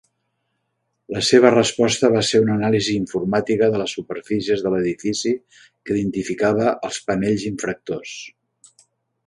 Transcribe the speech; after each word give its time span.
La 1.15 1.19
seva 1.27 1.51
resposta 1.55 2.09
va 2.13 2.23
ser 2.29 2.41
una 2.45 2.55
anàlisi 2.61 2.95
informàtica 3.01 3.69
de 3.75 3.81
les 3.83 3.93
superfícies 3.99 4.65
de 4.69 4.73
l'edifici 4.77 5.35
que 5.59 5.95
identificava 6.01 6.73
els 6.91 7.01
panells 7.11 7.45
infractors. 7.53 8.15